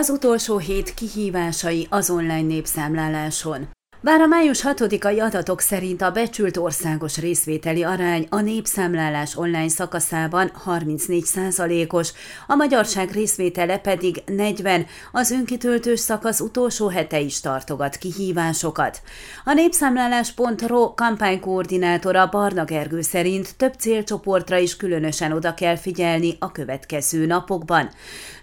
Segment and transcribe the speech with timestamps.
[0.00, 3.68] Az utolsó hét kihívásai az online népszámláláson.
[4.06, 10.50] Bár a május 6-ai adatok szerint a becsült országos részvételi arány a népszámlálás online szakaszában
[10.54, 12.12] 34 os
[12.46, 19.00] a magyarság részvétele pedig 40, az önkitöltős szakasz utolsó hete is tartogat kihívásokat.
[19.44, 27.26] A népszámlálás.ro kampánykoordinátora Barna Gergő szerint több célcsoportra is különösen oda kell figyelni a következő
[27.26, 27.90] napokban.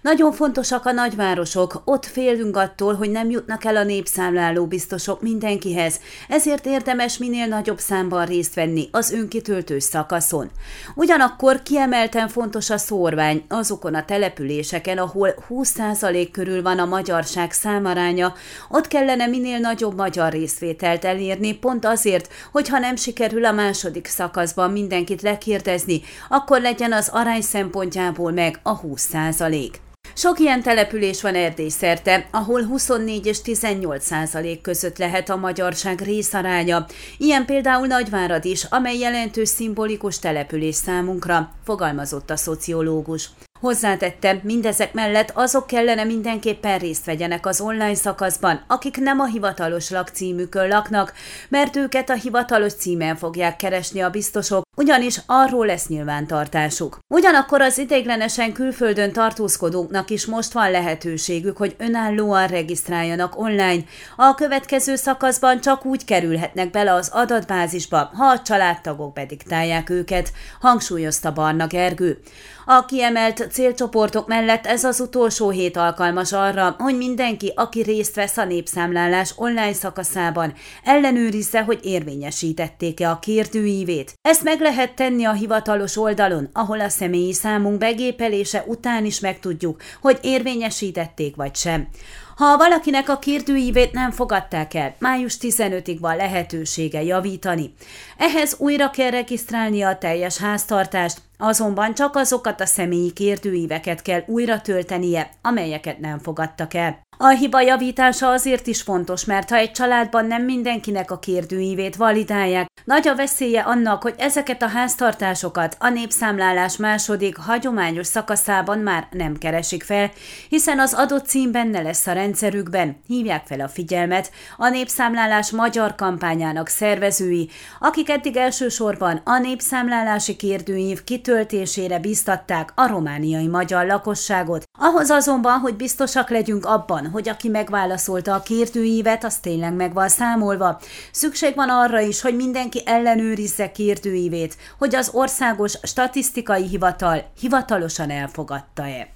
[0.02, 5.52] Nagyon fontosak a nagyvárosok, ott félünk attól, hogy nem jutnak el a népszámláló biztosok minden
[5.54, 10.50] mindenkihez, ezért érdemes minél nagyobb számban részt venni az önkitöltős szakaszon.
[10.94, 18.34] Ugyanakkor kiemelten fontos a szórvány azokon a településeken, ahol 20% körül van a magyarság számaránya,
[18.68, 24.06] ott kellene minél nagyobb magyar részvételt elérni, pont azért, hogy ha nem sikerül a második
[24.06, 29.83] szakaszban mindenkit lekérdezni, akkor legyen az arány szempontjából meg a 20%.
[30.16, 36.00] Sok ilyen település van Erdély szerte, ahol 24 és 18 százalék között lehet a magyarság
[36.00, 36.86] részaránya.
[37.18, 43.30] Ilyen például Nagyvárad is, amely jelentős szimbolikus település számunkra, fogalmazott a szociológus.
[43.60, 49.90] Hozzátette, mindezek mellett azok kellene mindenképpen részt vegyenek az online szakaszban, akik nem a hivatalos
[49.90, 51.12] lakcímükön laknak,
[51.48, 56.98] mert őket a hivatalos címen fogják keresni a biztosok, ugyanis arról lesz nyilvántartásuk.
[57.14, 63.84] Ugyanakkor az ideiglenesen külföldön tartózkodóknak is most van lehetőségük, hogy önállóan regisztráljanak online.
[64.16, 71.32] A következő szakaszban csak úgy kerülhetnek bele az adatbázisba, ha a családtagok bediktálják őket, hangsúlyozta
[71.32, 72.18] Barna Gergő.
[72.66, 78.36] A kiemelt célcsoportok mellett ez az utolsó hét alkalmas arra, hogy mindenki, aki részt vesz
[78.36, 80.54] a népszámlálás online szakaszában,
[80.84, 84.12] ellenőrizze, hogy érvényesítették-e a kérdőívét.
[84.22, 89.82] Ezt meg lehet tenni a hivatalos oldalon, ahol a személyi számunk begépelése után is megtudjuk,
[90.00, 91.88] hogy érvényesítették vagy sem.
[92.36, 97.74] Ha valakinek a kérdőívét nem fogadták el, május 15-ig van lehetősége javítani.
[98.18, 104.60] Ehhez újra kell regisztrálnia a teljes háztartást, Azonban csak azokat a személyi kérdőíveket kell újra
[104.60, 107.02] töltenie, amelyeket nem fogadtak el.
[107.18, 112.66] A hiba javítása azért is fontos, mert ha egy családban nem mindenkinek a kérdőívét validálják,
[112.84, 119.38] nagy a veszélye annak, hogy ezeket a háztartásokat a népszámlálás második, hagyományos szakaszában már nem
[119.38, 120.10] keresik fel,
[120.48, 125.94] hiszen az adott cím benne lesz a rendszerükben, hívják fel a figyelmet a népszámlálás magyar
[125.94, 134.64] kampányának szervezői, akik eddig elsősorban a népszámlálási kérdőív kitöltésére biztatták a romániai magyar lakosságot.
[134.78, 140.08] Ahhoz azonban, hogy biztosak legyünk abban, hogy aki megválaszolta a kérdőívet, az tényleg meg van
[140.08, 140.80] számolva.
[141.12, 149.12] Szükség van arra is, hogy mindenki ellenőrizze kérdőívét, hogy az országos statisztikai hivatal hivatalosan elfogadta-e.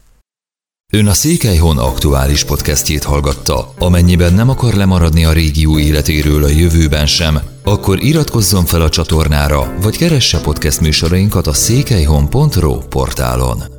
[0.92, 3.72] Ön a Székelyhon aktuális podcastjét hallgatta.
[3.78, 9.74] Amennyiben nem akar lemaradni a régió életéről a jövőben sem, akkor iratkozzon fel a csatornára,
[9.80, 13.77] vagy keresse podcast műsorainkat a székelyhon.pro portálon.